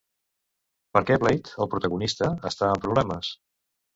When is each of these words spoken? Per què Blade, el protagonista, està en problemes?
Per 0.97 1.01
què 1.09 1.17
Blade, 1.23 1.51
el 1.65 1.69
protagonista, 1.75 2.31
està 2.51 2.73
en 2.77 2.83
problemes? 2.87 3.33